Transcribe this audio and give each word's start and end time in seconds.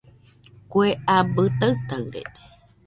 Kue 0.71 0.89
abɨ 1.17 1.43
taɨtaɨrede 1.59 2.39